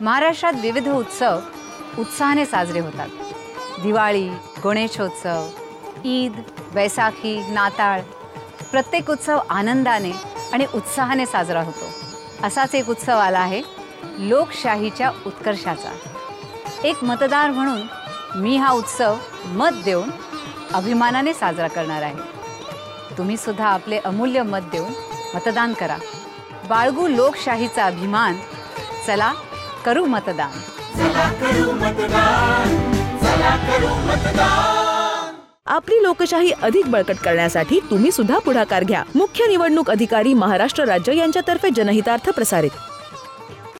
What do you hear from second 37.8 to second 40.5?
तुम्ही सुद्धा पुढाकार घ्या. मुख्य निवडणूक अधिकारी